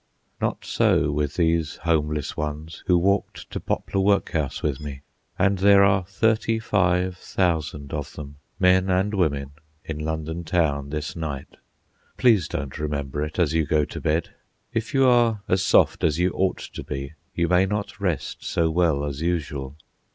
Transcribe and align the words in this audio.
Not 0.41 0.65
so 0.65 1.11
with 1.11 1.35
these 1.35 1.75
homeless 1.75 2.35
ones 2.35 2.83
who 2.87 2.97
walked 2.97 3.47
to 3.51 3.59
Poplar 3.59 4.01
Workhouse 4.01 4.63
with 4.63 4.79
me. 4.79 5.01
And 5.37 5.59
there 5.59 5.83
are 5.83 6.03
thirty 6.05 6.57
five 6.57 7.15
thousand 7.17 7.93
of 7.93 8.13
them, 8.13 8.37
men 8.59 8.89
and 8.89 9.13
women, 9.13 9.51
in 9.85 9.99
London 9.99 10.43
Town 10.43 10.89
this 10.89 11.15
night. 11.15 11.57
Please 12.17 12.47
don't 12.47 12.79
remember 12.79 13.23
it 13.23 13.37
as 13.37 13.53
you 13.53 13.67
go 13.67 13.85
to 13.85 14.01
bed; 14.01 14.33
if 14.73 14.91
you 14.95 15.05
are 15.07 15.41
as 15.47 15.63
soft 15.63 16.03
as 16.03 16.17
you 16.17 16.31
ought 16.31 16.57
to 16.57 16.83
be 16.83 17.13
you 17.35 17.47
may 17.47 17.67
not 17.67 17.99
rest 17.99 18.43
so 18.43 18.71
well 18.71 19.05
as 19.05 19.21
usual. 19.21 19.77